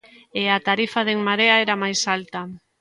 E 0.41 0.43
a 0.57 0.59
tarifa 0.67 1.01
de 1.07 1.11
En 1.15 1.19
Marea 1.27 1.55
era 1.65 1.81
máis 1.83 2.01
alta. 2.15 2.41